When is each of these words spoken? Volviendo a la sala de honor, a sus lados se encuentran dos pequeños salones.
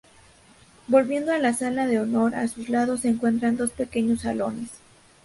Volviendo 0.87 1.31
a 1.31 1.37
la 1.37 1.53
sala 1.53 1.85
de 1.85 1.99
honor, 1.99 2.33
a 2.33 2.47
sus 2.47 2.69
lados 2.69 3.01
se 3.01 3.09
encuentran 3.09 3.55
dos 3.55 3.69
pequeños 3.69 4.21
salones. 4.21 4.71